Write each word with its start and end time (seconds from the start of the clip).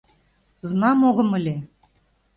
Знам, 0.69 0.99
огым 1.09 1.29
ыле. 1.39 1.55